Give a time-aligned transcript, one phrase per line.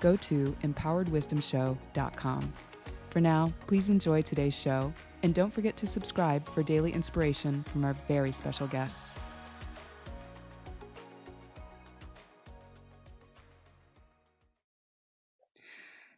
[0.00, 2.52] go to empoweredwisdomshow.com.
[3.10, 7.84] For now, please enjoy today's show, and don't forget to subscribe for daily inspiration from
[7.84, 9.16] our very special guests.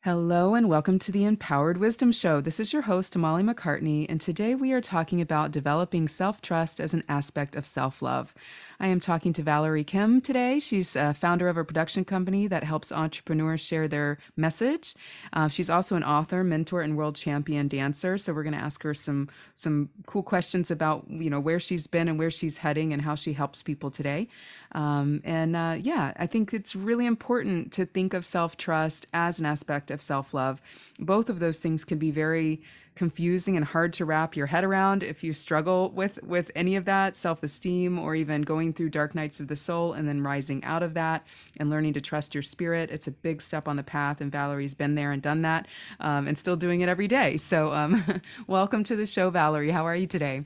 [0.04, 2.40] Hello, and welcome to the Empowered Wisdom Show.
[2.40, 6.80] This is your host, Molly MacCartney, and today we are talking about developing self trust
[6.80, 8.34] as an aspect of self love.
[8.80, 10.58] I am talking to Valerie Kim today.
[10.58, 14.96] She's a founder of a production company that helps entrepreneurs share their message.
[15.32, 18.18] Uh, she's also an author, mentor, and world champion dancer.
[18.18, 21.86] So we're going to ask her some some cool questions about you know where she's
[21.86, 24.26] been and where she's heading and how she helps people today.
[24.72, 29.38] Um, and uh, yeah, I think it's really important to think of self trust as
[29.38, 30.60] an aspect of self love.
[30.98, 32.62] Both of those things can be very
[32.94, 36.84] confusing and hard to wrap your head around if you struggle with with any of
[36.84, 40.82] that self-esteem or even going through dark nights of the soul and then rising out
[40.82, 41.26] of that
[41.58, 42.90] and learning to trust your spirit.
[42.90, 45.66] It's a big step on the path and valerie's been there and done that
[46.00, 47.36] um, and still doing it every day.
[47.38, 48.04] So um,
[48.46, 49.70] welcome to the show valerie.
[49.70, 50.44] How are you today?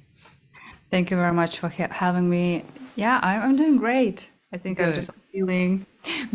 [0.91, 2.65] Thank you very much for having me.
[2.95, 4.31] Yeah i'm, doing great.
[4.53, 4.89] I think Good.
[4.89, 5.85] i'm just feeling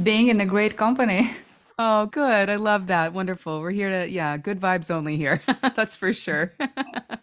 [0.01, 1.31] being in a great company
[1.83, 2.47] Oh, good.
[2.47, 3.11] I love that.
[3.11, 3.59] Wonderful.
[3.59, 5.41] We're here to, yeah, good vibes only here.
[5.75, 6.53] That's for sure.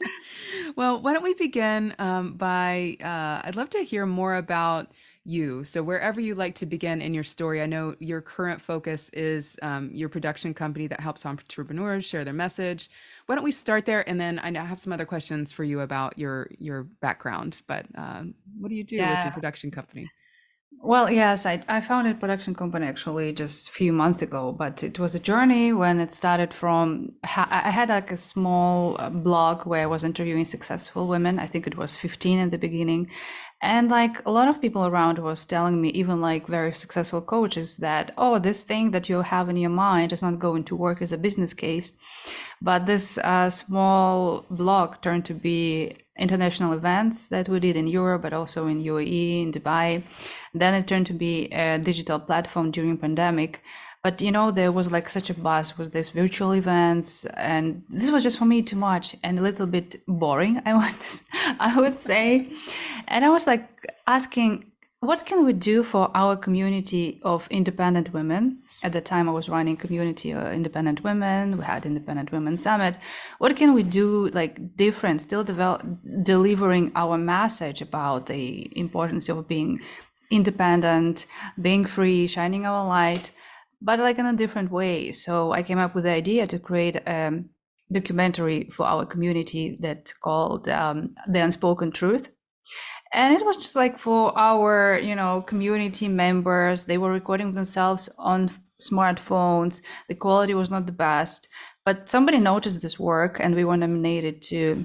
[0.76, 4.90] well, why don't we begin um, by, uh, I'd love to hear more about
[5.24, 5.62] you.
[5.62, 9.56] So, wherever you like to begin in your story, I know your current focus is
[9.62, 12.88] um, your production company that helps entrepreneurs share their message.
[13.26, 16.18] Why don't we start there, and then I have some other questions for you about
[16.18, 17.62] your your background.
[17.68, 19.18] But um, what do you do yeah.
[19.18, 20.10] with your production company?
[20.80, 24.98] Well, yes, I, I founded production company actually just a few months ago, but it
[24.98, 29.82] was a journey when it started from, I had like a small uh, blog where
[29.82, 31.40] I was interviewing successful women.
[31.40, 33.10] I think it was 15 in the beginning.
[33.60, 37.78] And like a lot of people around was telling me, even like very successful coaches
[37.78, 41.02] that, oh, this thing that you have in your mind is not going to work
[41.02, 41.90] as a business case.
[42.60, 48.22] But this uh, small blog turned to be international events that we did in Europe,
[48.22, 50.02] but also in UAE, in Dubai.
[50.54, 53.62] Then it turned to be a digital platform during pandemic.
[54.02, 58.10] But you know, there was like such a buzz with these virtual events, and this
[58.10, 60.62] was just for me too much and a little bit boring.
[60.66, 61.24] I to,
[61.60, 62.50] I would say,
[63.08, 63.66] and I was like
[64.06, 69.32] asking, what can we do for our community of independent women at the time i
[69.32, 71.58] was running community uh, independent women.
[71.58, 72.98] We had independent women summit.
[73.38, 75.84] What can we do like different still develop
[76.22, 79.80] delivering our message about the importance of being
[80.30, 81.26] independent
[81.60, 83.30] being free shining our light
[83.80, 85.12] but like in a different way?
[85.12, 87.42] So i came up with the idea to create a
[87.90, 92.30] documentary for our community that called um, the unspoken truth.
[93.12, 96.84] And it was just like for our you know community members.
[96.84, 98.50] They were recording themselves on
[98.80, 101.48] smartphones the quality was not the best
[101.84, 104.84] but somebody noticed this work and we were nominated to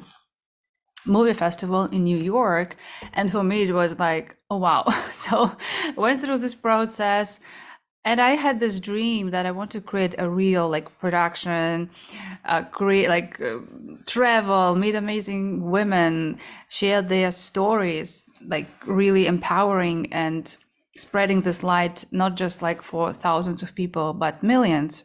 [1.05, 2.75] movie festival in new york.
[3.13, 4.85] And for me it was like oh wow.
[5.11, 5.51] So
[5.95, 7.39] went through this process
[8.05, 11.89] and i had this dream that i want to create a real like production
[12.45, 13.59] uh, create like uh,
[14.05, 16.37] travel meet amazing women
[16.67, 20.57] share their stories like really empowering and
[20.95, 25.03] spreading this light not just like for thousands of people but millions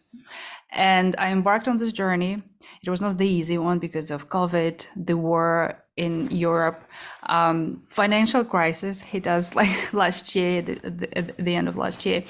[0.71, 2.43] and i embarked on this journey
[2.83, 6.81] it was not the easy one because of covid the war in Europe.
[7.25, 12.25] Um, financial crisis hit us like last year, the, the, the end of last year,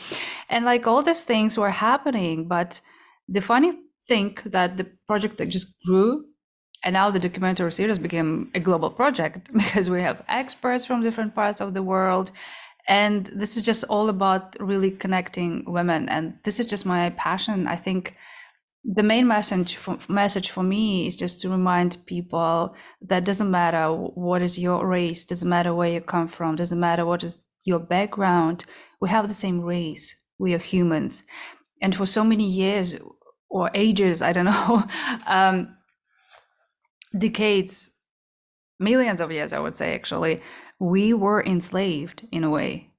[0.49, 2.49] and like all these things were happening.
[2.49, 2.81] But
[3.28, 3.72] the funny
[4.09, 6.25] thing that the project that just grew,
[6.83, 11.34] and now the documentary series became a global project because we have experts from different
[11.34, 12.33] parts of the world.
[12.89, 16.09] And this is just all about really connecting women.
[16.09, 17.67] And this is just my passion.
[17.67, 18.15] I think
[18.85, 23.93] the main message for, message for me is just to remind people that doesn't matter
[23.93, 27.79] what is your race doesn't matter where you come from doesn't matter what is your
[27.79, 28.65] background
[29.01, 31.23] we have the same race we are humans
[31.83, 32.95] and for so many years
[33.51, 34.85] or ages i don't know
[35.27, 35.77] um,
[37.17, 37.91] decades
[38.79, 40.41] millions of years i would say actually
[40.78, 42.91] we were enslaved in a way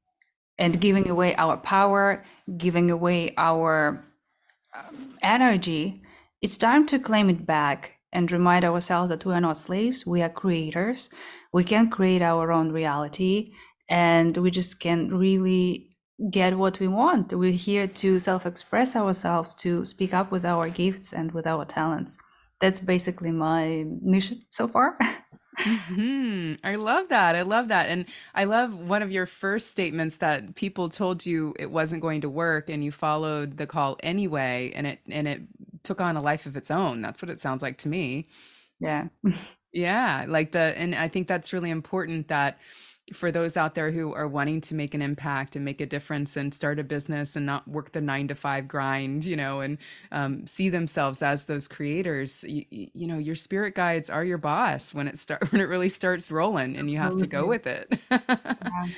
[0.58, 2.26] and giving away our power
[2.58, 4.06] giving away our
[4.76, 6.02] um, energy
[6.42, 10.22] it's time to claim it back and remind ourselves that we are not slaves, we
[10.22, 11.10] are creators.
[11.54, 13.52] We can create our own reality
[13.90, 15.98] and we just can really
[16.32, 17.34] get what we want.
[17.34, 21.66] We're here to self express ourselves, to speak up with our gifts and with our
[21.66, 22.18] talents.
[22.62, 24.98] That's basically my mission so far.
[25.58, 27.36] hmm I love that.
[27.36, 27.90] I love that.
[27.90, 32.22] And I love one of your first statements that people told you it wasn't going
[32.22, 35.42] to work and you followed the call anyway and it and it
[35.84, 37.02] took on a life of its own.
[37.02, 38.28] That's what it sounds like to me.
[38.80, 39.08] Yeah.
[39.74, 42.60] yeah, like the and I think that's really important that
[43.14, 46.38] for those out there who are wanting to make an impact and make a difference
[46.38, 49.78] and start a business and not work the nine to five grind, you know, and
[50.12, 54.94] um, see themselves as those creators, you, you, know, your spirit guides are your boss
[54.94, 58.00] when it start when it really starts rolling, and you have to go with it.
[58.12, 58.20] yeah.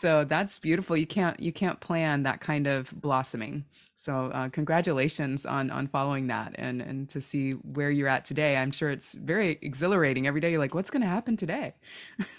[0.00, 0.96] So that's beautiful.
[0.96, 3.64] You can't you can't plan that kind of blossoming.
[3.96, 8.56] So uh, congratulations on on following that and and to see where you're at today.
[8.56, 10.50] I'm sure it's very exhilarating every day.
[10.50, 11.74] You're like, what's going to happen today?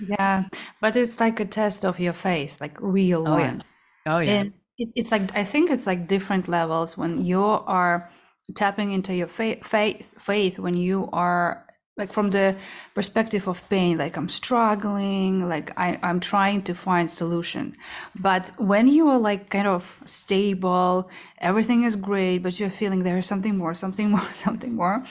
[0.07, 0.45] yeah,
[0.81, 3.63] but it's like a test of your faith, like real oh, one.
[4.05, 4.15] Yeah.
[4.15, 4.31] Oh yeah.
[4.31, 8.09] And it, it's like I think it's like different levels when you are
[8.53, 11.64] tapping into your faith, faith, faith when you are
[11.97, 12.55] like from the
[12.93, 17.75] perspective of pain like i'm struggling like I, i'm trying to find solution.
[18.19, 23.27] But when you are like kind of stable everything is great but you're feeling there's
[23.27, 25.03] something more something more something more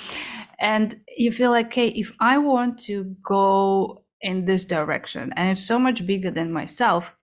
[0.58, 5.66] and you feel like okay if i want to go in this direction and it's
[5.66, 7.16] so much bigger than myself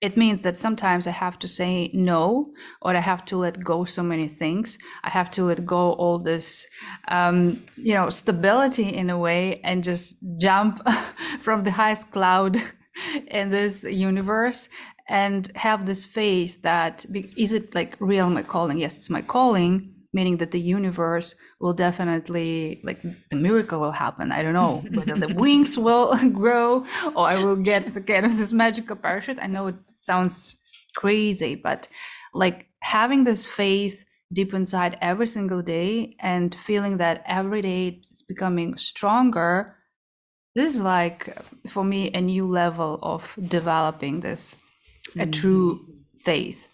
[0.00, 2.52] it means that sometimes I have to say no,
[2.82, 4.78] or I have to let go so many things.
[5.02, 6.66] I have to let go all this,
[7.08, 10.86] um, you know, stability in a way, and just jump
[11.40, 12.58] from the highest cloud
[13.28, 14.68] in this universe
[15.08, 17.06] and have this faith that
[17.36, 18.78] is it like real my calling?
[18.78, 23.00] Yes, it's my calling, meaning that the universe will definitely like
[23.30, 24.32] the miracle will happen.
[24.32, 26.84] I don't know whether the wings will grow
[27.14, 29.38] or I will get the kind of this magical parachute.
[29.40, 29.76] I know it
[30.06, 30.56] sounds
[30.94, 31.88] crazy, but
[32.32, 38.22] like having this faith deep inside every single day and feeling that every day it's
[38.22, 39.76] becoming stronger
[40.56, 41.36] this is like
[41.68, 44.56] for me a new level of developing this
[45.14, 45.30] a mm-hmm.
[45.30, 45.86] true
[46.24, 46.66] faith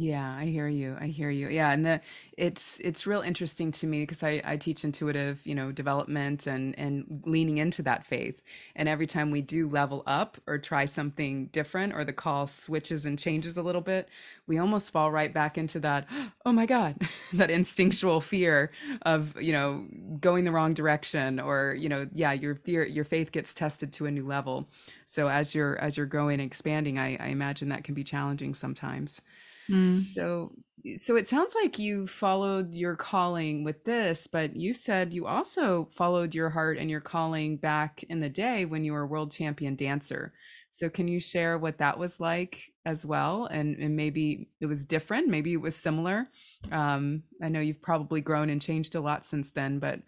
[0.00, 0.96] yeah, I hear you.
[1.00, 1.48] I hear you.
[1.48, 2.00] Yeah, and the
[2.36, 6.78] it's it's real interesting to me because I I teach intuitive, you know, development and
[6.78, 8.40] and leaning into that faith.
[8.76, 13.06] And every time we do level up or try something different or the call switches
[13.06, 14.08] and changes a little bit,
[14.46, 16.06] we almost fall right back into that,
[16.46, 16.96] oh my god,
[17.32, 18.70] that instinctual fear
[19.02, 19.84] of, you know,
[20.20, 24.06] going the wrong direction or, you know, yeah, your fear your faith gets tested to
[24.06, 24.68] a new level.
[25.06, 28.54] So as you're as you're growing and expanding, I, I imagine that can be challenging
[28.54, 29.20] sometimes.
[29.70, 30.00] Mm.
[30.00, 30.48] So
[30.96, 35.88] so it sounds like you followed your calling with this, but you said you also
[35.92, 39.32] followed your heart and your calling back in the day when you were a world
[39.32, 40.32] champion dancer.
[40.70, 43.46] So can you share what that was like as well?
[43.46, 46.26] And, and maybe it was different, maybe it was similar.
[46.70, 50.00] Um, I know you've probably grown and changed a lot since then, but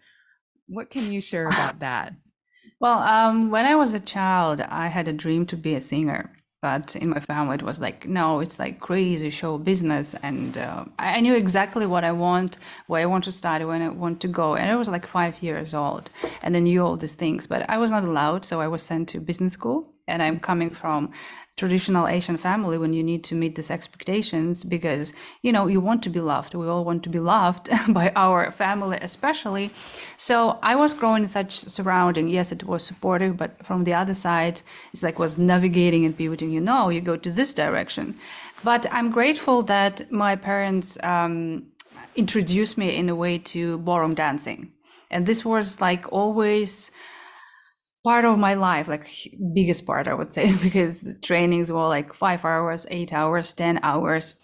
[0.67, 2.13] what can you share about that?
[2.79, 6.31] Well, um, when I was a child, I had a dream to be a singer
[6.61, 10.15] but in my family it was like no it's like crazy show business.
[10.23, 13.89] And uh, i knew exactly what i want where i want to study when i
[13.89, 14.55] want to go.
[14.55, 16.09] And i was like five years old
[16.41, 17.47] and i knew all these things.
[17.47, 19.87] But i was not allowed so i was sent to business school.
[20.07, 21.11] And i'm coming from
[21.61, 25.13] traditional Asian family when you need to meet these expectations because
[25.45, 26.51] you know you want to be loved.
[26.55, 27.65] We all want to be loved
[27.99, 29.65] by our family, especially.
[30.17, 30.35] So
[30.71, 32.25] I was growing in such surrounding.
[32.37, 34.55] Yes, it was supportive, but from the other side,
[34.91, 36.49] it's like was navigating and pivoting.
[36.57, 38.05] You know, you go to this direction.
[38.63, 41.63] But I'm grateful that my parents um,
[42.15, 44.59] introduced me in a way to ballroom dancing,
[45.11, 46.91] and this was like always
[48.03, 49.07] part of my life like
[49.53, 53.79] biggest part i would say because the trainings were like five hours eight hours ten
[53.83, 54.35] hours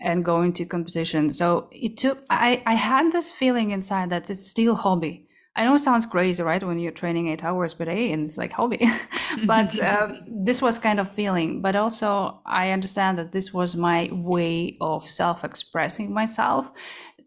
[0.00, 1.30] and going to competition.
[1.30, 5.22] So it took i i had this feeling inside that it's still hobby.
[5.58, 8.36] I know it sounds crazy right when you're training eight hours per day and it's
[8.36, 8.86] like hobby
[9.46, 11.62] but um, this was kind of feeling.
[11.62, 16.70] But also i understand that this was my way of self-expressing myself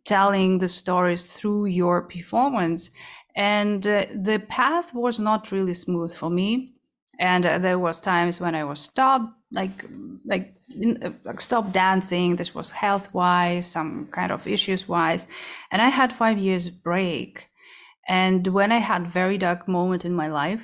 [0.05, 2.89] telling the stories through your performance
[3.35, 6.73] and uh, the path was not really smooth for me.
[7.19, 9.85] And uh, there was times when i was stopped like
[10.25, 10.53] like,
[11.01, 12.35] uh, like stop dancing.
[12.35, 15.27] This was health wise some kind of issues wise
[15.71, 17.47] and i had five years break.
[18.07, 20.61] And when i had very dark moment in my life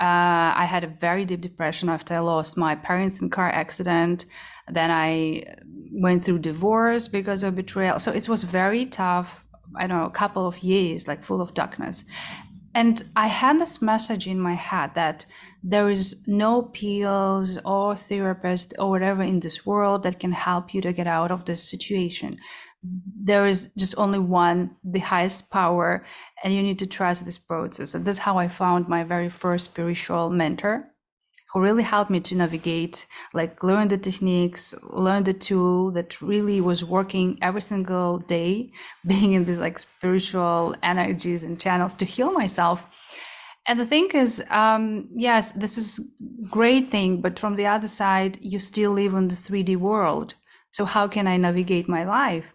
[0.00, 4.24] uh, i had a very deep depression after i lost my parents in car accident.
[4.68, 5.44] Then i
[5.92, 7.98] went through divorce because of betrayal.
[7.98, 9.44] So it was very tough
[9.76, 12.04] I don't know, a couple of years, like full of darkness.
[12.74, 15.26] And I had this message in my head that
[15.62, 20.80] there is no pills or therapist or whatever in this world that can help you
[20.82, 22.38] to get out of this situation.
[22.82, 26.06] There is just only one, the highest power,
[26.44, 27.94] and you need to trust this process.
[27.94, 30.88] And that's how I found my very first spiritual mentor
[31.52, 36.60] who really helped me to navigate, like learn the techniques, learn the tool that really
[36.60, 38.70] was working every single day,
[39.06, 42.86] being in these like spiritual energies and channels to heal myself.
[43.66, 46.00] And the thing is, um, yes, this is
[46.50, 50.34] great thing, but from the other side, you still live in the 3D world.
[50.70, 52.46] So how can I navigate my life?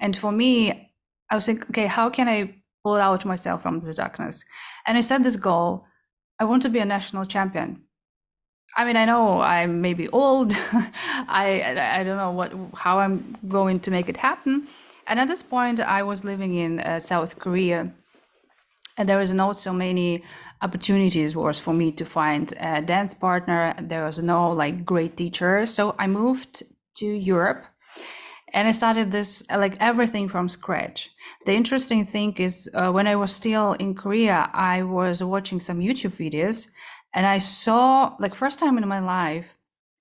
[0.00, 0.92] And for me,
[1.30, 4.44] I was like, okay, how can I pull out myself from the darkness?
[4.86, 5.84] And I set this goal.
[6.38, 7.85] I want to be a national champion.
[8.76, 10.52] I mean, I know I'm maybe old.
[11.28, 14.68] I I don't know what how I'm going to make it happen.
[15.06, 17.92] And at this point, I was living in uh, South Korea,
[18.98, 20.22] and there was not so many
[20.60, 23.74] opportunities was for me to find a dance partner.
[23.80, 26.62] There was no like great teacher, so I moved
[26.96, 27.64] to Europe,
[28.52, 31.10] and I started this like everything from scratch.
[31.46, 35.78] The interesting thing is, uh, when I was still in Korea, I was watching some
[35.78, 36.68] YouTube videos
[37.16, 39.46] and i saw like first time in my life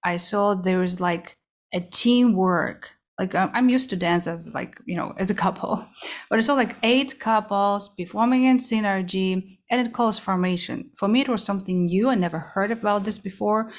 [0.04, 1.38] i saw there was like
[1.76, 2.90] a teamwork.
[3.20, 5.88] Like i'm used to dance as like you know as a couple.
[6.30, 10.92] But i saw like eight couples performing in synergy and it calls formation.
[10.98, 12.10] For me it was something new.
[12.10, 13.72] I never heard about this before.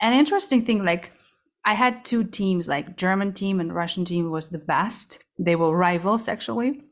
[0.00, 1.12] An interesting thing like
[1.64, 5.24] i had two teams like german team and russian team was the best.
[5.38, 6.82] They were rivals actually.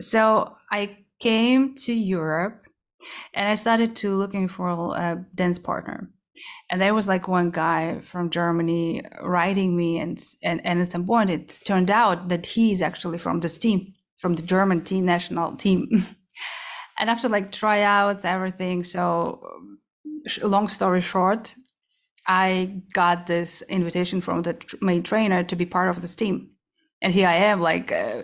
[0.00, 2.61] So i came to europe
[3.34, 6.10] and I started to looking for a dance partner.
[6.70, 11.06] And there was like one guy from Germany writing me, and and and at some
[11.06, 15.56] point it turned out that he's actually from this team, from the German team national
[15.56, 15.88] team.
[16.98, 18.82] and after like tryouts, everything.
[18.82, 19.42] So,
[20.42, 21.54] long story short,
[22.26, 26.50] I got this invitation from the main trainer to be part of this team
[27.02, 28.22] and here I am, like uh,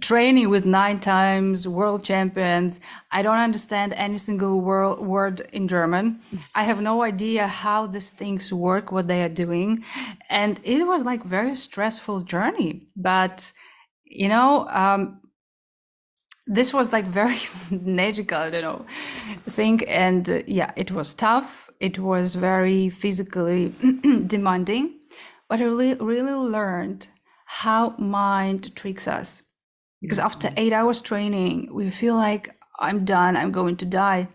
[0.00, 2.78] training with nine times world champions.
[3.10, 6.20] I don't understand any single word, word in German.
[6.54, 9.84] I have no idea how these things work, what they are doing,
[10.28, 12.88] and it was like very stressful journey.
[12.94, 13.52] But
[14.04, 15.20] you know, um,
[16.46, 18.84] this was like very magical, you know,
[19.48, 21.70] thing, and uh, yeah, it was tough.
[21.80, 23.72] It was very physically
[24.26, 25.00] demanding,
[25.48, 27.08] but I really, really learned
[27.50, 29.42] how mind tricks us.
[30.00, 30.58] Because after mm-hmm.
[30.60, 34.28] eight hours training, we feel like I'm done, I'm going to die.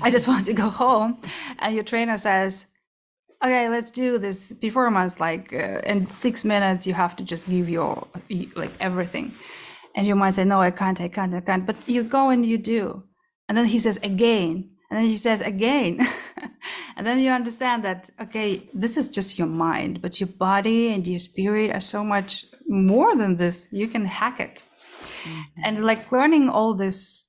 [0.00, 1.18] I just want to go home.
[1.58, 2.66] And your trainer says,
[3.42, 5.18] okay, let's do this performance.
[5.18, 8.06] Like uh, in six minutes, you have to just give your
[8.54, 9.34] like everything.
[9.96, 11.66] And you might say, no, I can't, I can't, I can't.
[11.66, 13.02] But you go and you do.
[13.48, 14.70] And then he says again.
[14.88, 15.98] And then he says again.
[16.96, 21.06] and then you understand that okay this is just your mind but your body and
[21.06, 23.68] your spirit are so much more than this.
[23.70, 24.64] You can hack it.
[25.04, 25.40] Mm-hmm.
[25.64, 27.28] and like learning all these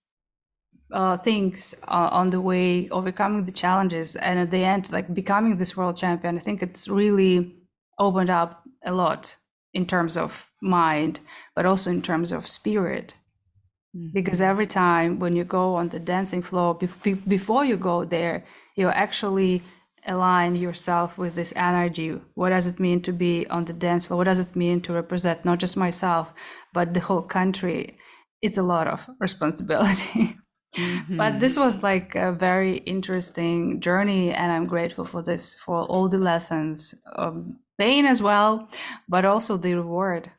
[0.92, 5.58] uh, things uh, on the way overcoming the challenges and at the end like becoming
[5.58, 7.54] this world champion i think it's really
[8.00, 9.36] opened up a lot
[9.74, 11.20] in terms of mind
[11.54, 13.16] but also in terms of spirit
[13.96, 14.08] mm-hmm.
[14.14, 18.44] because every time when you go on the dancing floor be- before you go there
[18.76, 19.62] you actually
[20.08, 22.20] align yourself with this energy.
[22.36, 24.18] What does it mean to be on the dance floor?
[24.18, 26.34] What does it mean to represent not just myself
[26.74, 27.98] but the whole country?
[28.42, 30.38] It's a lot of responsibility.
[30.76, 31.18] Mm-hmm.
[31.22, 36.10] but this was like a very interesting journey and i'm grateful for this for all
[36.10, 38.68] the lessons um, pain as well
[39.08, 40.32] but also the reward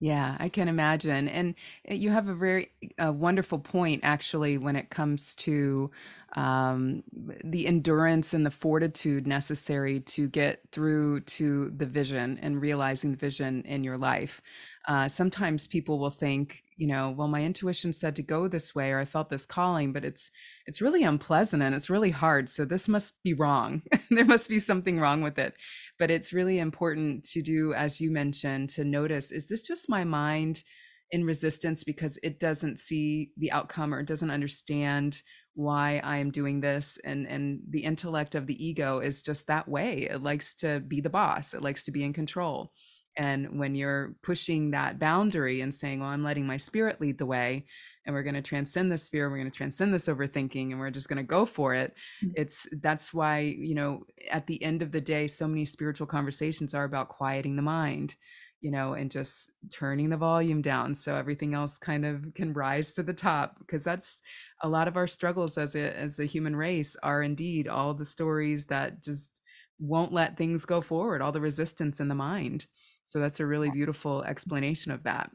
[0.00, 1.28] yeah, I can imagine.
[1.28, 1.54] And
[1.88, 5.90] uh, you have a very uh, wonderful point, actually, when it comes to
[6.36, 7.02] um,
[7.44, 13.18] the endurance and the fortitude necessary to get through to the vision and realizing the
[13.18, 14.40] vision in your life.
[14.88, 18.92] Uh, sometimes people will think, you know, well, my intuition said to go this way,
[18.92, 20.30] or I felt this calling, but it's
[20.66, 22.48] it's really unpleasant and it's really hard.
[22.48, 23.82] So this must be wrong.
[24.10, 25.54] there must be something wrong with it.
[25.98, 30.04] But it's really important to do, as you mentioned, to notice: is this just my
[30.04, 30.62] mind
[31.10, 35.22] in resistance because it doesn't see the outcome or doesn't understand
[35.54, 39.68] why I am doing this and and the intellect of the ego is just that
[39.68, 42.70] way it likes to be the boss it likes to be in control
[43.16, 47.26] and when you're pushing that boundary and saying well I'm letting my spirit lead the
[47.26, 47.66] way
[48.06, 50.90] and we're going to transcend this fear we're going to transcend this overthinking and we're
[50.90, 52.32] just going to go for it mm-hmm.
[52.36, 56.74] it's that's why you know at the end of the day so many spiritual conversations
[56.74, 58.16] are about quieting the mind
[58.60, 62.92] you know, and just turning the volume down so everything else kind of can rise
[62.92, 64.20] to the top because that's
[64.62, 68.04] a lot of our struggles as a as a human race are indeed all the
[68.04, 69.40] stories that just
[69.80, 72.66] won't let things go forward, all the resistance in the mind.
[73.04, 75.30] So that's a really beautiful explanation of that.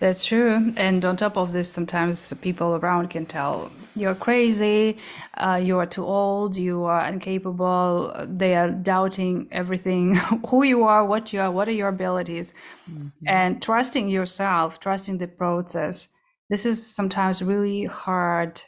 [0.00, 0.72] That's true.
[0.78, 4.96] And on top of this, sometimes people around can tell you're crazy,
[5.34, 8.14] uh, you are too old, you are incapable.
[8.26, 10.14] They are doubting everything
[10.48, 12.54] who you are, what you are, what are your abilities.
[12.90, 13.28] Mm-hmm.
[13.28, 16.08] And trusting yourself, trusting the process.
[16.48, 18.62] This is sometimes really hard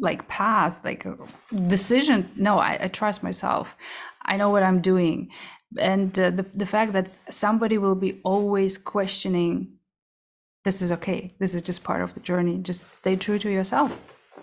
[0.00, 1.06] like path like
[1.66, 3.76] decision no I, I, trust myself.
[4.22, 5.30] I know what i'm doing.
[5.78, 9.74] And uh, the, the fact that somebody will be always questioning
[10.64, 11.34] this is okay.
[11.38, 12.58] This is just part of the journey.
[12.58, 13.96] Just stay true to yourself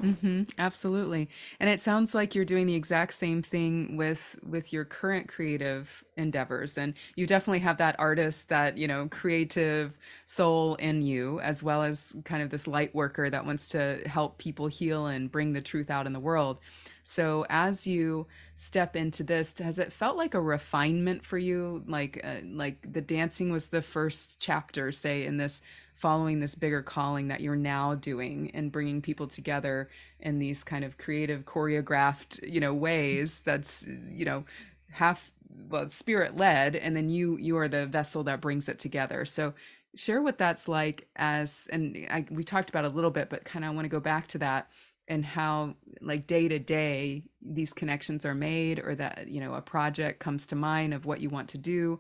[0.03, 1.29] Mm-hmm, absolutely.
[1.59, 6.03] And it sounds like you're doing the exact same thing with with your current creative
[6.17, 11.63] endeavors and you definitely have that artist that, you know, creative soul in you as
[11.63, 15.53] well as kind of this light worker that wants to help people heal and bring
[15.53, 16.59] the truth out in the world.
[17.01, 22.19] So as you step into this, has it felt like a refinement for you like
[22.23, 25.61] uh, like the dancing was the first chapter say in this
[25.95, 30.83] following this bigger calling that you're now doing and bringing people together in these kind
[30.83, 34.43] of creative choreographed you know ways that's you know
[34.91, 35.31] half
[35.69, 39.25] well spirit led and then you you are the vessel that brings it together.
[39.25, 39.53] So
[39.95, 43.63] share what that's like as and I, we talked about a little bit but kind
[43.63, 44.69] of want to go back to that
[45.07, 49.61] and how like day to day these connections are made or that you know a
[49.61, 51.99] project comes to mind of what you want to do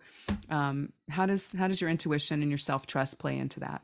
[0.49, 3.81] um, how does how does your intuition and your self-trust play into that?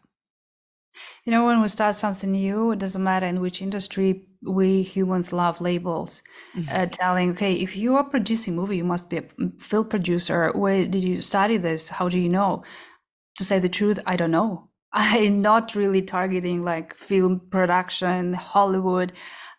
[1.25, 5.31] You know when we start something new it doesn't matter in which industry we humans
[5.31, 6.23] love labels
[6.55, 6.67] mm-hmm.
[6.69, 9.23] uh, telling okay if you are producing movie you must be a
[9.59, 10.51] film producer.
[10.53, 11.89] Where did you study this?
[11.89, 12.63] How do you know?
[13.37, 19.13] To say the truth i don't know I'm not really targeting like film production, Hollywood.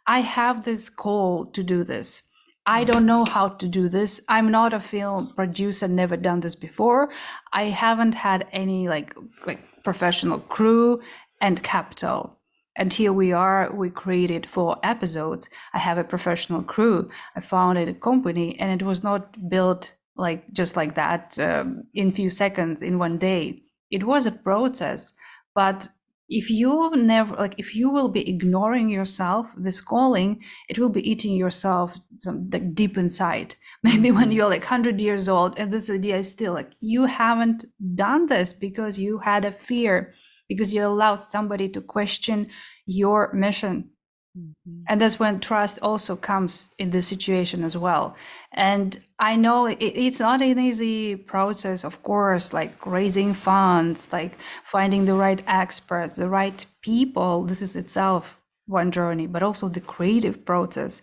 [0.07, 2.23] I have this call to do this.
[2.64, 4.21] I don't know how to do this.
[4.29, 7.11] I'm not a film producer, never done this before.
[7.53, 9.14] I haven't had any like
[9.47, 11.03] like professional crew
[11.40, 12.38] and capital.
[12.77, 15.51] And here we are, we created four episodes.
[15.75, 17.11] I have a professional crew.
[17.37, 22.12] I founded a company and it was not built like just like that um, in
[22.12, 23.62] few seconds in one day.
[23.93, 25.13] It was a process
[25.55, 25.89] but
[26.29, 31.09] if you never like if you will be ignoring yourself this calling it will be
[31.09, 34.33] eating yourself some like deep inside maybe when mm-hmm.
[34.33, 38.53] you're like 100 years old and this idea is still like you haven't done this
[38.53, 40.15] because you had a fear
[40.49, 42.47] because you allowed somebody to question
[42.87, 43.91] your mission
[44.37, 44.85] Mm-hmm.
[44.88, 48.16] And that's when trust also comes in the situation as well.
[48.53, 54.33] And I know it, it's not an easy process, of course, like raising funds, like
[54.64, 57.45] finding the right experts, the right people.
[57.45, 61.03] This is itself one journey, but also the creative process,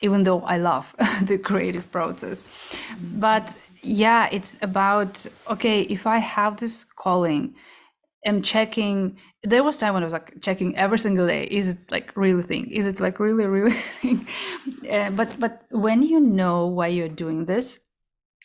[0.00, 2.44] even though I love the creative process.
[2.44, 3.20] Mm-hmm.
[3.20, 7.54] But yeah, it's about okay, if I have this calling,
[8.24, 11.90] I'm checking there was time when i was like checking every single day is it
[11.90, 12.70] like really thing?
[12.70, 13.70] Is it like really really
[14.00, 14.26] thing?
[14.90, 17.80] Uh, but but when you know why you're doing this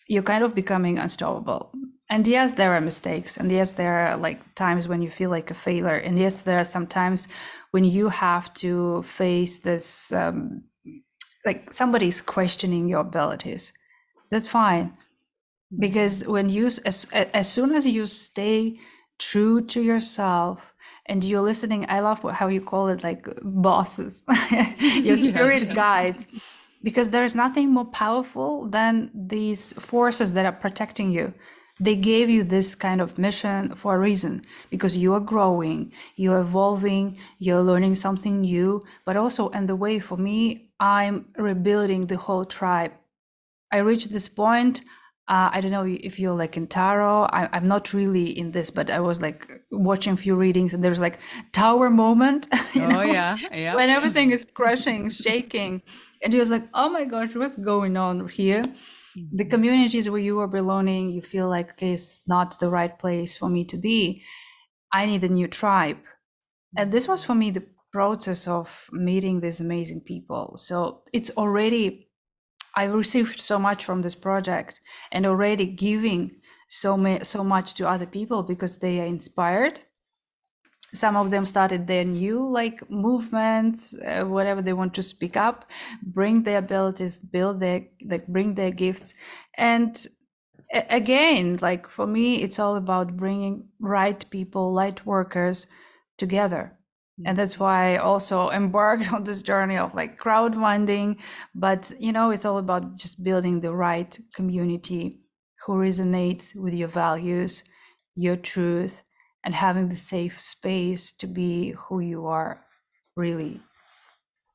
[0.07, 1.71] you're kind of becoming unstoppable.
[2.09, 5.49] And yes there are mistakes and yes there are like times when you feel like
[5.49, 7.27] a failure and yes there are some times
[7.71, 10.63] when you have to face this um,
[11.45, 13.73] like somebody's questioning your abilities.
[14.31, 14.97] That's fine.
[15.77, 18.79] Because when you as as soon as you stay
[19.19, 20.73] true to yourself
[21.05, 24.23] and you're listening i love how you call it like bosses
[24.79, 25.73] your spirit yeah.
[25.73, 26.27] guides
[26.81, 31.33] because there's nothing more powerful than these forces that are protecting you
[31.79, 36.39] they gave you this kind of mission for a reason because you are growing you're
[36.39, 42.17] evolving you're learning something new but also and the way for me i'm rebuilding the
[42.17, 42.91] whole tribe
[43.71, 44.81] i reached this point
[45.29, 47.23] uh, I don't know if you're like in tarot.
[47.25, 50.83] I, am not really in this, but I was like watching a few readings, and
[50.83, 51.19] there's like
[51.53, 52.47] tower moment.
[52.53, 53.01] oh know?
[53.01, 53.73] yeah, yeah.
[53.73, 55.81] When everything is crushing, shaking,
[56.21, 58.63] and he was like, "Oh my gosh, what's going on here?"
[59.15, 59.49] The mm-hmm.
[59.49, 63.47] communities where you are belonging, you feel like okay, it's not the right place for
[63.47, 64.23] me to be.
[64.91, 65.99] I need a new tribe,
[66.75, 70.55] and this was for me the process of meeting these amazing people.
[70.57, 72.09] So it's already
[72.75, 74.81] I received so much from this project
[75.11, 79.81] and already giving so ma- so much to other people because they are inspired.
[80.93, 85.69] Some of them started their new like movements, uh, whatever they want to speak up,
[86.03, 89.13] bring their abilities, build their like bring their gifts,
[89.57, 90.05] and
[90.89, 95.67] again like for me it's all about bringing right people light workers
[96.17, 96.77] together
[97.25, 101.17] and that's why i also embarked on this journey of like crowdfunding.
[101.55, 105.21] But you know it's all about just building the right community
[105.65, 107.63] who resonates with your values
[108.15, 109.01] your truth
[109.43, 112.63] and having the safe space to be who you are
[113.15, 113.59] really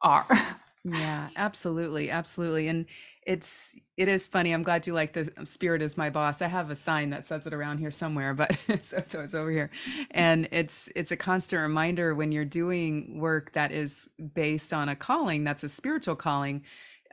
[0.03, 0.27] are.
[0.85, 2.69] Yeah absolutely absolutely.
[2.69, 2.87] And
[3.29, 6.41] it's it is funny i'm glad you like the spirit is my boss.
[6.41, 9.51] I have a sign that says it around here somewhere but so, so it's over
[9.51, 9.71] here.
[10.11, 14.97] And it's it's a constant reminder when you're doing work that is based on a
[14.97, 16.65] calling that's a spiritual calling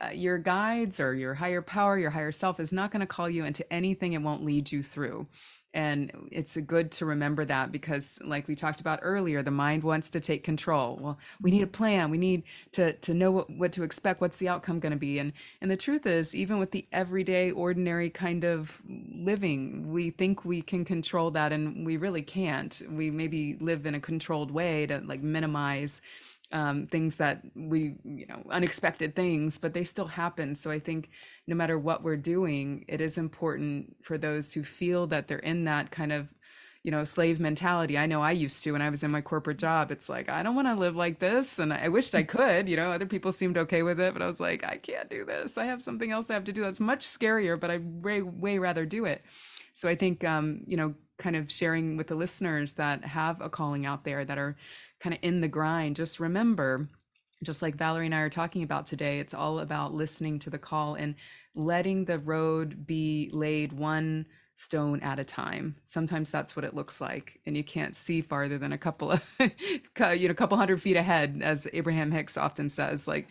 [0.02, 3.28] uh, your guides or your higher power your higher self is not going to call
[3.28, 5.26] you into anything it won't lead you through
[5.76, 10.08] and it's good to remember that because like we talked about earlier the mind wants
[10.08, 10.98] to take control.
[11.00, 12.10] Well we need a plan.
[12.10, 15.18] We need to to know what, what to expect what's the outcome going to be.
[15.18, 20.46] And and the truth is even with the everyday ordinary kind of living we think
[20.46, 22.80] we can control that and we really can't.
[22.88, 26.00] We maybe live in a controlled way to like minimize
[26.52, 30.54] um, things that we, you know, unexpected things, but they still happen.
[30.54, 31.10] So I think
[31.46, 35.64] no matter what we're doing, it is important for those who feel that they're in
[35.64, 36.28] that kind of,
[36.82, 37.98] you know, slave mentality.
[37.98, 39.90] I know I used to when I was in my corporate job.
[39.90, 41.58] It's like, I don't want to live like this.
[41.58, 44.26] And I wished I could, you know, other people seemed okay with it, but I
[44.26, 45.58] was like, I can't do this.
[45.58, 48.58] I have something else I have to do that's much scarier, but I'd way, way
[48.58, 49.22] rather do it.
[49.72, 53.50] So I think, um, you know, kind of sharing with the listeners that have a
[53.50, 54.56] calling out there that are
[55.06, 56.88] kind of in the grind, just remember,
[57.44, 60.58] just like Valerie and I are talking about today, it's all about listening to the
[60.58, 61.14] call and
[61.54, 65.76] letting the road be laid one stone at a time.
[65.84, 69.22] Sometimes that's what it looks like, and you can't see farther than a couple of,
[69.38, 69.48] you
[69.98, 73.06] know, a couple hundred feet ahead, as Abraham Hicks often says.
[73.06, 73.28] Like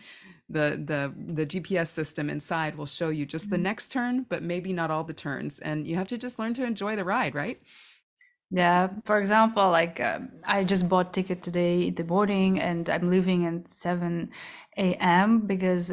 [0.48, 3.64] the the the GPS system inside will show you just the mm-hmm.
[3.64, 6.64] next turn, but maybe not all the turns, and you have to just learn to
[6.64, 7.60] enjoy the ride, right?
[8.50, 13.10] Yeah, for example, like uh, I just bought ticket today in the morning and I'm
[13.10, 14.30] leaving at 7
[14.76, 15.40] a.m.
[15.46, 15.92] because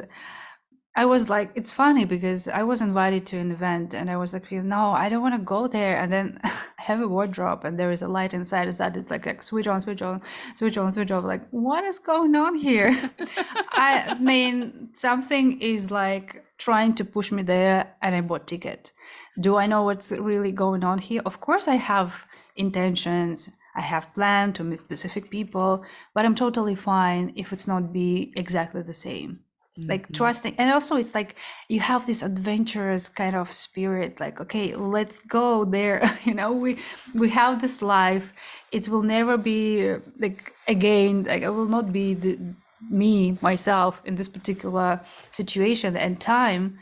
[0.96, 4.34] I was like, it's funny because I was invited to an event and I was
[4.34, 5.98] like, no, I don't want to go there.
[5.98, 8.68] And then I have a wardrobe and there is a light inside.
[8.68, 10.22] I started like, like switch on, switch on,
[10.54, 11.24] switch on, switch off.
[11.24, 12.96] Like, what is going on here?
[13.72, 18.92] I mean, something is like trying to push me there and I bought ticket.
[19.39, 21.24] Do I know what's really going on here?
[21.26, 23.50] Of course I have intentions.
[23.76, 28.32] I have planned to meet specific people but i'm totally fine if it's not be
[28.36, 29.39] exactly the same.
[29.80, 29.89] Mm-hmm.
[29.89, 31.36] like trusting and also it's like
[31.68, 36.00] you have this adventurous kind of spirit like okay let's go there.
[36.26, 36.78] You know we
[37.16, 38.34] we have this life.
[38.72, 42.38] It will never be like again like i will not be the
[42.89, 46.78] me myself in this particular situation and time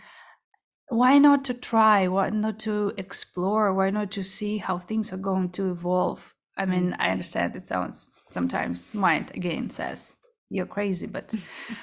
[0.92, 2.08] why not to try?
[2.08, 3.74] Why not to explore?
[3.74, 6.34] Why not to see how things are going to evolve?
[6.58, 6.96] I mean mm.
[7.00, 10.16] i understand it sounds sometimes mind again says
[10.50, 11.34] you're crazy but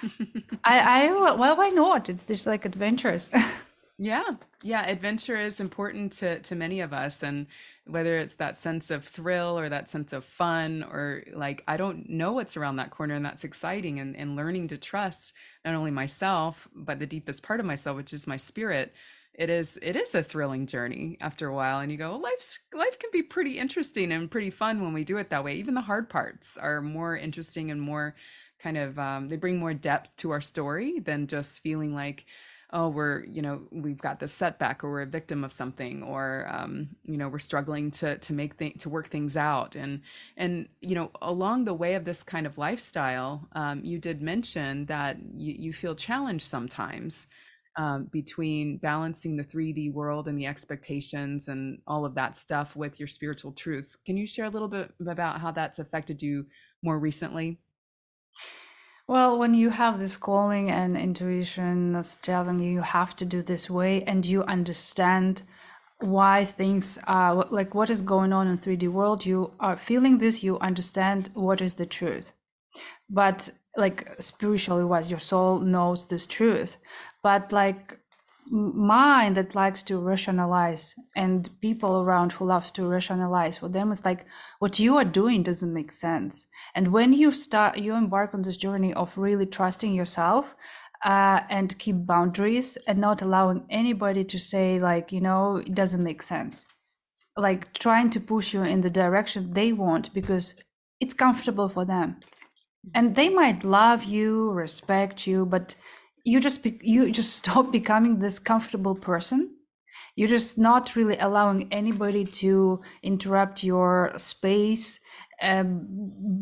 [0.65, 2.09] i i well why not?
[2.09, 3.31] It's just like adventures
[3.99, 4.25] yeah.
[4.63, 7.47] Yeah adventure is important to to many of us and
[7.87, 12.09] whether it's that sense of thrill or that sense of fun or like i don't
[12.09, 15.33] know what's around that corner and that's exciting and, and learning to trust
[15.65, 18.95] not only myself but the deepest part of myself which is my spirit
[19.35, 22.99] it is it is a thrilling journey after a while and you go life's life
[22.99, 25.55] can be pretty interesting and pretty fun when we do it that way.
[25.55, 28.17] Even the hard parts are more interesting and more
[28.59, 32.27] kind of um, they bring more depth to our story than just feeling like
[32.73, 36.47] oh we're you know we've got this setback or we're a victim of something or
[36.51, 39.75] um, you know we're struggling to to make th- to work things out.
[39.75, 40.03] And
[40.37, 44.87] and you know along the way of this kind of lifestyle um, you did mention
[44.87, 47.27] that you, you feel challenged sometimes
[47.77, 52.99] um, between balancing the 3d world and the expectations and all of that stuff with
[52.99, 53.97] your spiritual truths.
[53.97, 56.47] Can you share a little bit about how that's affected you
[56.83, 57.59] more recently
[59.09, 63.43] well, when you have this calling and intuition that's telling you you have to do
[63.43, 65.43] this way, and you understand
[66.01, 70.43] why things are like what is going on in 3D world, you are feeling this,
[70.45, 72.33] you understand what is the truth.
[73.09, 76.77] But like spiritually wise, your soul knows this truth.
[77.23, 77.99] But like
[78.51, 84.05] mind that likes to rationalize and people around who loves to rationalize for them it's
[84.05, 84.27] like
[84.59, 86.47] what you are doing doesn't make sense.
[86.75, 90.55] And when you start you embark on this journey of really trusting yourself
[91.05, 96.03] uh, and keep boundaries and not allowing anybody to say like you know it doesn't
[96.03, 96.67] make sense.
[97.37, 100.55] Like trying to push you in the direction they want because
[101.01, 102.17] it's comfortable for them.
[102.95, 105.75] And they might love you respect you but
[106.29, 109.55] you just be, you just stop becoming this comfortable person.
[110.15, 115.01] You're just not really allowing anybody to interrupt your space
[115.41, 115.87] um,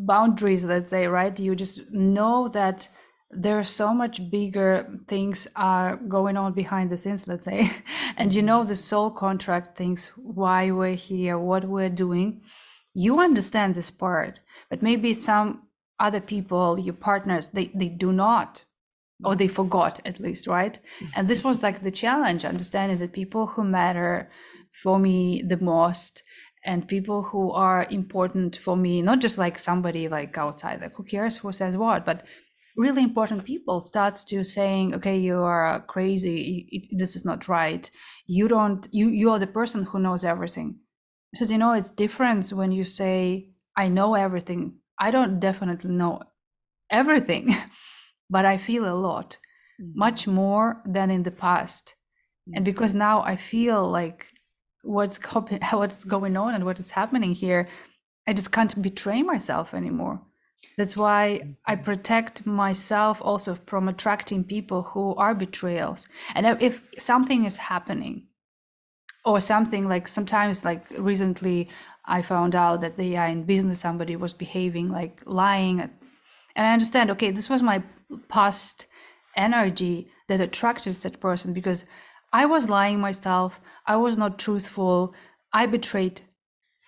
[0.07, 1.39] boundaries let's say right?
[1.39, 2.89] You just know that
[3.31, 7.71] there are so much bigger things are going on behind the scenes let's say.
[8.17, 12.41] And you know the soul contract things why we're here what we're doing.
[12.95, 15.63] You understand this part but maybe some
[16.01, 18.65] other people your partners they they do not
[19.25, 19.39] or mm-hmm.
[19.39, 20.79] they forgot at least right?
[21.15, 21.49] And this mm-hmm.
[21.49, 24.31] was like the challenge understanding that people who matter
[24.83, 26.23] for me the most
[26.65, 31.05] and people who are important for me not just like somebody like outside like who
[31.05, 32.25] cares who says what but
[32.77, 36.69] really important people starts to saying okay you are crazy.
[36.71, 37.91] It, this is not right.
[38.27, 40.79] You don't you you are the person who knows everything.
[41.33, 44.79] Because you know it's different when you say i know everything.
[44.99, 46.23] I don't definitely know
[46.91, 47.55] everything
[48.31, 49.37] but i feel a lot
[49.81, 49.99] mm-hmm.
[49.99, 51.95] much more than in the past
[52.49, 52.57] mm-hmm.
[52.57, 54.27] and because now i feel like
[54.83, 55.19] what's
[55.73, 57.69] what's going on and what is happening here
[58.27, 60.21] i just can't betray myself anymore
[60.77, 61.85] that's why I mm-hmm.
[61.85, 66.07] protect myself also from attracting people who are betrayals.
[66.35, 68.27] And if something is happening,
[69.27, 71.69] or something like sometimes, like recently,
[72.05, 75.91] I found out that the yeah, in business somebody was behaving like lying,
[76.57, 77.11] and I understand.
[77.13, 77.83] Okay, this was my
[78.29, 78.87] past
[79.37, 81.85] energy that attracted that person because
[82.33, 83.61] I was lying myself.
[83.87, 85.15] I was not truthful.
[85.53, 86.23] I betrayed,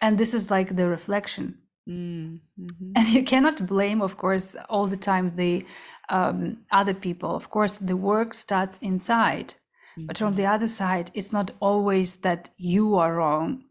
[0.02, 2.92] and this is like the reflection Mm-hmm.
[2.96, 5.64] And you cannot blame, of course, all the time the
[6.08, 7.34] um, other people.
[7.34, 9.54] Of course, the work starts inside.
[9.98, 10.06] Mm-hmm.
[10.06, 10.52] But from the mm-hmm.
[10.52, 13.64] other side, it's not always that you are wrong.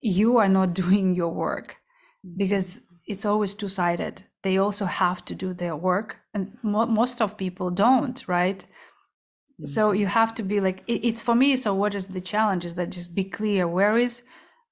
[0.00, 1.76] You are not doing your work
[2.24, 2.36] mm-hmm.
[2.36, 4.22] because it's always two sided.
[4.42, 8.64] They also have to do their work, and mo- most of people don't, right?
[8.64, 9.66] Mm-hmm.
[9.66, 11.56] So you have to be like, it, it's for me.
[11.56, 12.64] So, what is the challenge?
[12.64, 14.22] Is that just be clear where is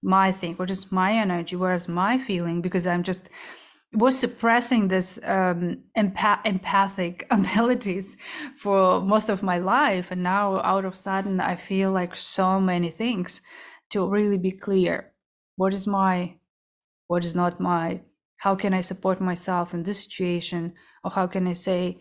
[0.02, 3.28] my thing what is my energy where is my feeling because i'm just
[3.92, 8.16] was suppressing this um, empath- empathic abilities
[8.56, 12.90] for most of my life and now out of sudden i feel like so many
[12.90, 13.40] things
[13.90, 15.12] to really be clear
[15.56, 16.34] what is my
[17.08, 18.00] what is not my
[18.38, 20.72] how can i support myself in this situation
[21.04, 21.98] or how can i say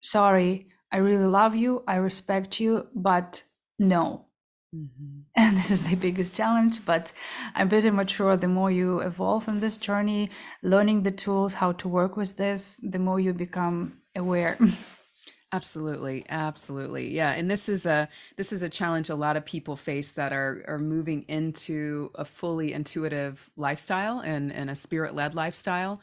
[0.00, 3.42] sorry i really love you i respect you but
[3.78, 4.26] no
[4.74, 5.20] Mm-hmm.
[5.36, 7.12] And this is the biggest challenge, but
[7.54, 10.30] I'm pretty much sure the more you evolve in this journey,
[10.62, 14.58] learning the tools, how to work with this, the more you become aware.
[15.54, 19.76] absolutely absolutely yeah and this is a this is a challenge a lot of people
[19.76, 25.34] face that are are moving into a fully intuitive lifestyle and and a spirit led
[25.34, 26.00] lifestyle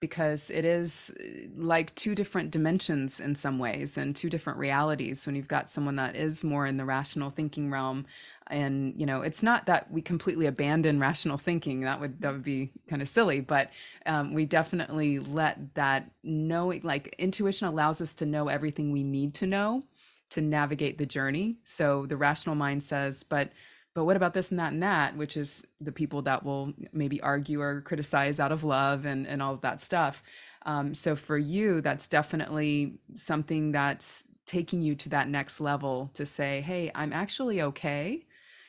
[0.00, 5.26] because it is eh, like two different dimensions in some ways and two different realities
[5.26, 8.06] when you've got someone that is more in the rational thinking realm
[8.48, 11.80] and you know it's not that we completely abandon rational thinking.
[11.80, 13.70] That would that would be kind of silly but
[14.06, 19.34] um, we definitely let that knowing like intuition allows us to know everything we need
[19.34, 19.82] to know
[20.30, 21.56] to navigate the journey.
[21.64, 23.50] So the rational mind says but
[23.94, 25.16] but what about this and that and that?
[25.16, 29.40] Which is the people that will maybe argue or criticize out of love and and
[29.42, 30.22] all of that stuff.
[30.66, 36.26] Um, so for you that's definitely something that's taking you to that next level to
[36.26, 38.24] say hey i'm actually okay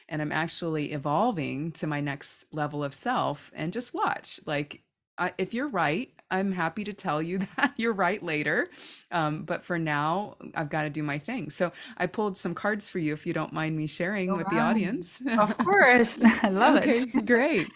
[0.09, 4.81] and i'm actually evolving to my next level of self and just watch like
[5.17, 8.67] I, if you're right I'm happy to tell you that you're right later.
[9.11, 11.49] Um, but for now, I've got to do my thing.
[11.49, 14.59] So I pulled some cards for you if you don't mind me sharing with the
[14.59, 15.21] audience.
[15.27, 16.19] Of course.
[16.43, 17.25] I love okay, it.
[17.25, 17.67] Great.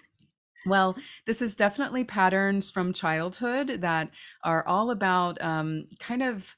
[0.65, 4.09] Well, this is definitely patterns from childhood that
[4.43, 6.55] are all about um, kind of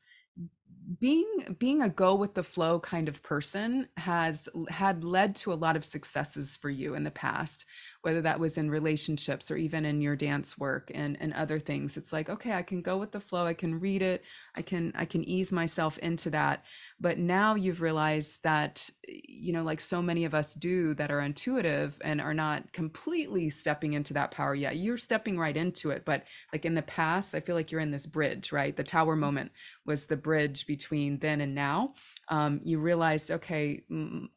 [1.00, 5.56] being being a go with the flow kind of person has had led to a
[5.56, 7.66] lot of successes for you in the past
[8.02, 11.98] whether that was in relationships or even in your dance work and and other things
[11.98, 14.24] it's like okay i can go with the flow i can read it
[14.56, 16.64] i can i can ease myself into that.
[17.00, 21.22] But now you've realized that you know like so many of us do that are
[21.22, 24.78] intuitive and are not completely stepping into that power yet.
[24.78, 27.92] You're stepping right into it but like in the past i feel like you're in
[27.92, 28.76] this bridge right?
[28.76, 29.22] The tower mm-hmm.
[29.22, 29.52] moment
[29.86, 31.94] was the bridge between then and now.
[32.30, 33.84] Um, you realized okay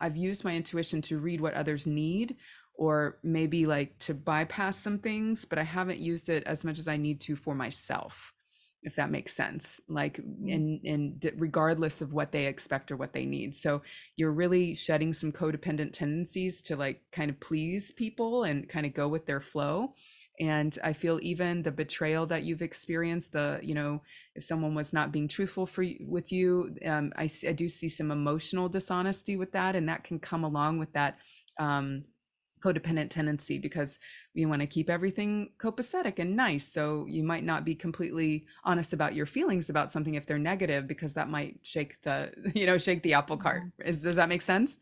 [0.00, 2.36] i've used my intuition to read what others need
[2.74, 6.88] or maybe like to bypass some things, but I haven't used it as much as
[6.88, 8.32] I need to for myself,
[8.82, 9.80] if that makes sense.
[9.88, 13.54] Like and in in regardless of what they expect or what they need.
[13.54, 13.82] So
[14.16, 18.94] you're really shedding some codependent tendencies to like kind of please people and kind of
[18.94, 19.94] go with their flow
[20.40, 24.02] and i feel even the betrayal that you've experienced the you know
[24.34, 27.88] if someone was not being truthful for you, with you um, I, I do see
[27.88, 31.18] some emotional dishonesty with that and that can come along with that
[31.58, 32.04] um,
[32.64, 33.98] codependent tendency because
[34.32, 36.66] you want to keep everything copacetic and nice.
[36.66, 40.86] So you might not be completely honest about your feelings about something if they're negative
[40.86, 43.62] because that might shake the, you know, shake the apple cart.
[43.64, 43.88] Mm-hmm.
[43.88, 44.78] Is does that make sense?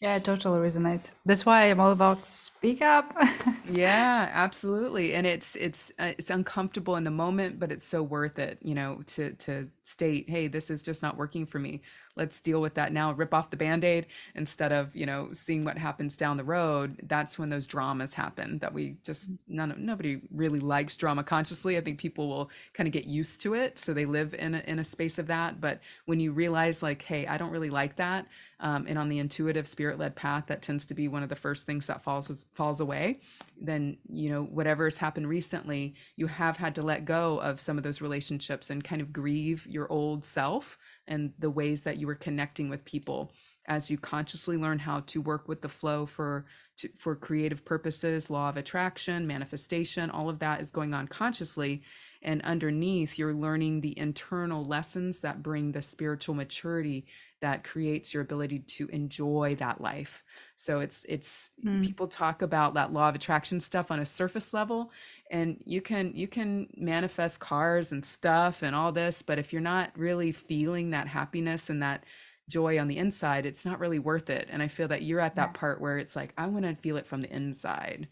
[0.00, 1.10] Yeah, it totally resonates.
[1.24, 3.16] That's why I'm all about speak up.
[3.70, 5.14] yeah, absolutely.
[5.14, 8.74] And it's it's uh, it's uncomfortable in the moment, but it's so worth it, you
[8.74, 11.80] know, to to state, "Hey, this is just not working for me
[12.16, 15.76] let's deal with that now rip off the band-aid instead of you know seeing what
[15.76, 20.20] happens down the road that's when those dramas happen that we just none of nobody
[20.32, 23.92] really likes drama consciously i think people will kind of get used to it so
[23.92, 27.26] they live in a, in a space of that but when you realize like hey
[27.26, 28.26] i don't really like that
[28.64, 31.66] um, and on the intuitive spirit-led path that tends to be one of the first
[31.66, 33.20] things that falls falls away
[33.60, 37.76] then you know whatever has happened recently you have had to let go of some
[37.76, 42.06] of those relationships and kind of grieve your old self and the ways that you
[42.06, 43.30] were connecting with people
[43.66, 46.44] as you consciously learn how to work with the flow for
[46.76, 51.82] to, for creative purposes law of attraction manifestation all of that is going on consciously.
[52.22, 57.04] And underneath you're learning the internal lessons that bring the spiritual maturity
[57.44, 60.24] that creates your ability to enjoy that life
[60.56, 61.84] so it's it's mm.
[61.84, 64.90] people talk about that law of attraction stuff on a surface level
[65.30, 69.60] and you can you can manifest cars and stuff and all this but if you're
[69.60, 72.04] not really feeling that happiness and that
[72.48, 75.36] joy on the inside it's not really worth it and i feel that you're at
[75.36, 75.60] that yeah.
[75.60, 78.08] part where it's like i want to feel it from the inside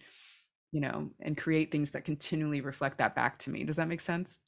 [0.73, 4.01] you know and create things that continually reflect that back to me does that make
[4.01, 4.39] sense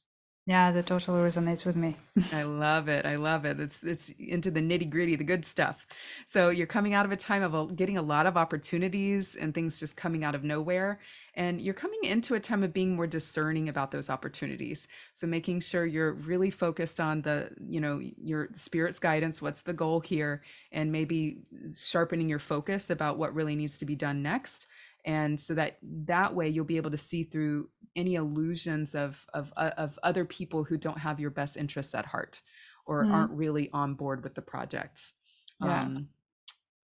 [0.47, 1.95] yeah, that totally resonates with me.
[2.31, 3.03] I love it.
[3.03, 3.59] I love it.
[3.59, 5.87] It's it's into the nitty gritty, the good stuff.
[6.27, 9.55] So you're coming out of a time of a, getting a lot of opportunities and
[9.55, 10.99] things just coming out of nowhere,
[11.33, 14.87] and you're coming into a time of being more discerning about those opportunities.
[15.13, 19.41] So making sure you're really focused on the, you know, your spirit's guidance.
[19.41, 21.39] What's the goal here, and maybe
[21.73, 24.67] sharpening your focus about what really needs to be done next
[25.05, 29.53] and so that that way you'll be able to see through any illusions of of
[29.55, 32.41] uh, of other people who don't have your best interests at heart
[32.85, 33.13] or mm-hmm.
[33.13, 35.13] aren't really on board with the projects
[35.61, 35.79] yeah.
[35.79, 36.09] Um,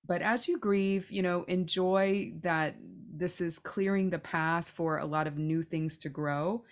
[0.06, 2.76] but as you grieve you know enjoy that
[3.14, 6.64] this is clearing the path for a lot of new things to grow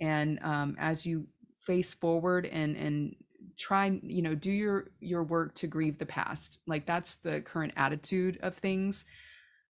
[0.00, 1.26] and um, as you
[1.58, 3.16] face forward and and
[3.56, 7.72] try you know do your your work to grieve the past like that's the current
[7.76, 9.04] attitude of things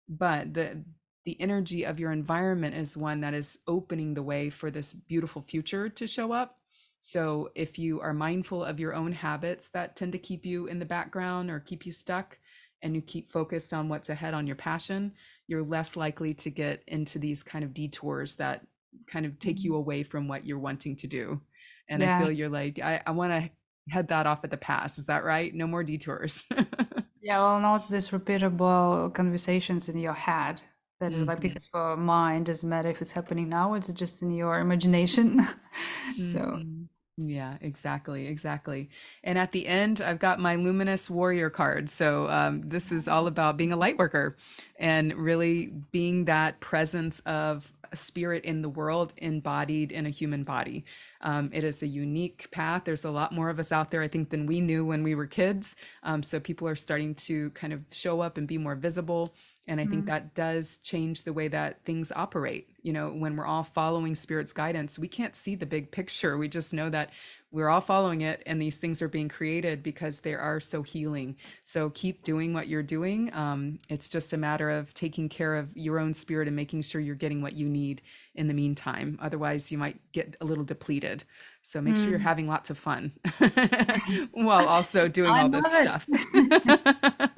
[0.10, 0.84] but the
[1.26, 5.42] the energy of your environment is one that is opening the way for this beautiful
[5.42, 6.60] future to show up.
[7.00, 10.80] So if you are mindful of your own habits that tend to keep you in
[10.80, 12.38] the background or keep you stuck,
[12.86, 15.12] and you keep focused on what's ahead on your passion,
[15.48, 18.66] you're less likely to get into these kind of detours that
[19.08, 19.80] kind of take you mm-hmm.
[19.80, 21.42] away from what you're wanting to do.
[21.90, 22.18] And yeah.
[22.18, 23.50] I feel you're like, I, I want to
[23.92, 25.00] head that off at the pass.
[25.00, 25.54] Is that right?
[25.54, 26.44] No more detours.
[27.22, 30.62] yeah, well, not this repeatable conversations in your head
[31.00, 31.48] that is like mm-hmm.
[31.50, 35.46] because for mind doesn't matter if it's happening now, it's just in your imagination.
[36.18, 36.84] so mm-hmm.
[37.18, 38.90] yeah, exactly, exactly.
[39.24, 41.90] And at the end, I've got my luminous warrior card.
[41.90, 44.38] So um, this is all about being a light worker
[44.80, 50.44] and really being that presence of a spirit in the world embodied in a human
[50.44, 50.86] body.
[51.22, 52.84] Um, it is a unique path.
[52.86, 55.16] There's a lot more of us out there, I think, than we knew when we
[55.16, 55.76] were kids.
[56.04, 59.34] Um, so people are starting to kind of show up and be more visible
[59.68, 59.92] and i mm-hmm.
[59.92, 62.70] think that does change the way that things operate.
[62.82, 66.38] You know when we're all following spirit's guidance we can't see the big picture.
[66.38, 67.12] We just know that
[67.56, 71.38] we're all following it and these things are being created because they are so healing.
[71.64, 73.34] So keep doing what you're doing.
[73.34, 77.00] Um, it's just a matter of taking care of your own spirit and making sure
[77.00, 78.02] you're getting what you need
[78.36, 79.18] in the meantime.
[79.22, 81.24] Otherwise you might get a little depleted.
[81.62, 81.98] So make mm.
[81.98, 82.24] sure you're mm.
[82.24, 83.14] having lots of fun
[84.34, 86.06] while also doing I all this stuff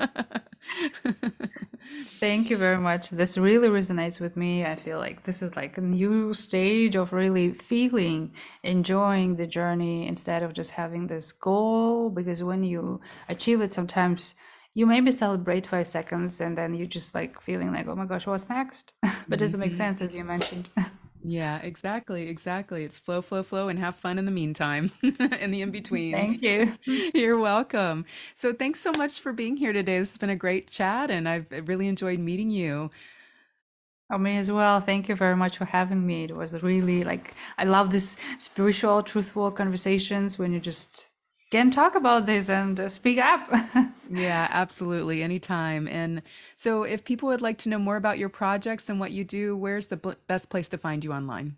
[2.19, 3.11] Thank you very much.
[3.11, 4.65] This really resonates with me.
[4.65, 10.07] I feel like this is like a new stage of really feeling, enjoying the journey
[10.07, 12.09] instead of just having this goal.
[12.09, 14.33] Because when you achieve it, sometimes
[14.73, 18.25] you maybe celebrate five seconds and then you're just like feeling like, oh my gosh,
[18.25, 18.93] what's next?
[19.27, 19.77] but does it make mm-hmm.
[19.77, 20.69] sense as you mentioned?
[21.23, 22.83] Yeah, exactly, exactly.
[22.83, 26.13] It's flow, flow, flow, and have fun in the meantime, in the in between.
[26.13, 26.73] Thank you.
[27.13, 28.05] You're welcome.
[28.33, 29.99] So, thanks so much for being here today.
[29.99, 32.91] This has been a great chat, and I've really enjoyed meeting you.
[34.09, 34.79] Oh, me as well.
[34.79, 36.25] Thank you very much for having me.
[36.25, 41.06] It was really like I love this spiritual, truthful conversations when you just
[41.49, 43.49] can talk about this and uh, speak up.
[44.09, 45.23] yeah, absolutely.
[45.23, 45.87] Anytime.
[45.87, 46.21] And
[46.55, 49.55] so, if people would like to know more about your projects and what you do,
[49.55, 51.55] where's the best place to find you online?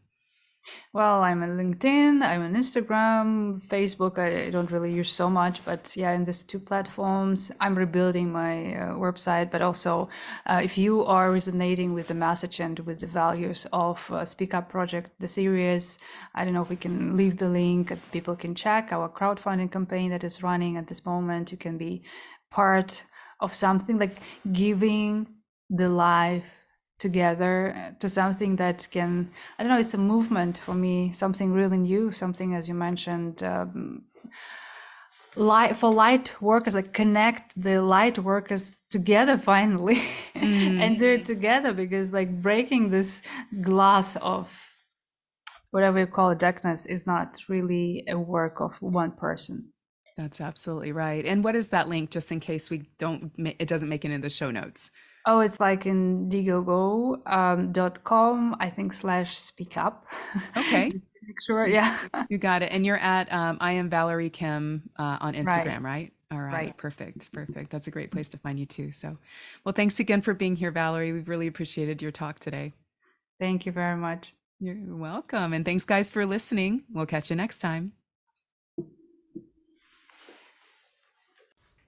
[0.91, 4.17] Well, I'm on LinkedIn, I'm on Instagram, Facebook.
[4.17, 8.74] I, don't really use so much, but yeah, in these two platforms, I'm rebuilding my
[8.74, 9.51] uh, website.
[9.51, 10.09] But also,
[10.47, 14.55] uh, if you are resonating with the message and with the values of uh, Speak
[14.55, 15.99] Up Project, the series,
[16.34, 17.93] I don't know if we can leave the link.
[18.11, 21.51] People can check our crowdfunding campaign that is running at this moment.
[21.51, 22.03] You can be
[22.49, 23.03] part
[23.39, 24.17] of something like
[24.51, 25.28] giving
[25.70, 26.59] the life
[27.00, 31.54] together uh, to something that can i don't know it's a movement for me something
[31.54, 34.04] really new something as you mentioned um,
[35.36, 39.95] light for light workers like connect the light workers together finally
[40.36, 40.80] mm.
[40.82, 43.22] and do it together because like breaking this
[43.62, 44.70] glass of
[45.72, 49.72] whatever you call it darkness is not really a work of one person.
[50.18, 51.26] That's absolutely right.
[51.26, 54.22] And what is that link just in case we don't it doesn't make it in
[54.22, 54.91] the show notes
[55.26, 60.05] Oh, it's like Indiegogo um, dot com, I think slash speak up.
[60.57, 60.91] Okay.
[61.28, 61.97] make sure, yeah.
[62.30, 62.72] you got it.
[62.72, 65.84] And you're at um, I am Valerie Kim uh, on Instagram, right?
[65.84, 66.13] right?
[66.32, 67.72] All right, right, perfect, perfect.
[67.72, 68.91] That's a great place to find you too.
[68.91, 69.17] So,
[69.63, 71.11] well, thanks again for being here, Valerie.
[71.11, 72.74] We've really appreciated your talk today.
[73.39, 74.34] Thank you very much.
[74.59, 75.53] You're welcome.
[75.53, 76.84] And thanks, guys, for listening.
[76.93, 77.93] We'll catch you next time.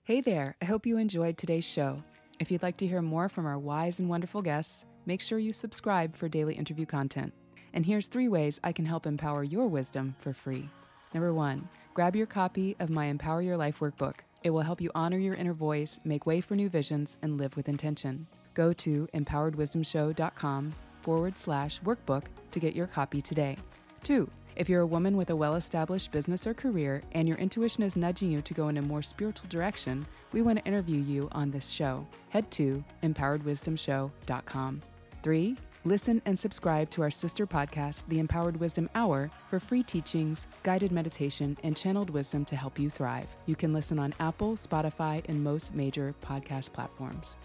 [0.03, 0.55] Hey there.
[0.61, 2.03] I hope you enjoyed today's show.
[2.41, 5.53] If you'd like to hear more from our wise and wonderful guests, make sure you
[5.53, 7.31] subscribe for daily interview content.
[7.71, 10.67] And here's three ways I can help empower your wisdom for free.
[11.13, 14.15] Number one, grab your copy of my Empower Your Life workbook.
[14.41, 17.55] It will help you honor your inner voice, make way for new visions, and live
[17.55, 18.25] with intention.
[18.55, 20.73] Go to empoweredwisdomshow.com
[21.03, 23.55] forward slash workbook to get your copy today.
[24.01, 27.83] Two, if you're a woman with a well established business or career and your intuition
[27.83, 31.29] is nudging you to go in a more spiritual direction, we want to interview you
[31.31, 32.05] on this show.
[32.29, 34.81] Head to empoweredwisdomshow.com.
[35.23, 40.47] Three, listen and subscribe to our sister podcast, The Empowered Wisdom Hour, for free teachings,
[40.63, 43.27] guided meditation, and channeled wisdom to help you thrive.
[43.45, 47.35] You can listen on Apple, Spotify, and most major podcast platforms.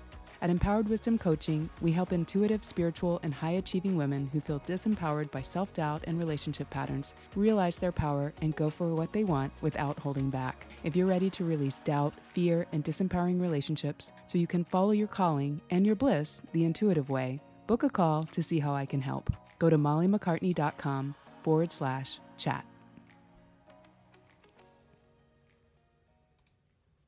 [0.43, 5.31] At Empowered Wisdom Coaching, we help intuitive, spiritual, and high achieving women who feel disempowered
[5.31, 9.53] by self doubt and relationship patterns realize their power and go for what they want
[9.63, 10.67] without holding back.
[10.85, 15.09] If you're ready to release doubt, fear, and disempowering relationships so you can follow your
[15.09, 19.01] calling and your bliss the intuitive way, book a call to see how I can
[19.01, 19.31] help.
[19.59, 22.65] Go to mollymaccartney.com forward slash chat.